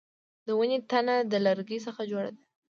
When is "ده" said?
2.35-2.41